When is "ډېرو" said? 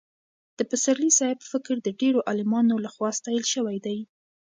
2.01-2.19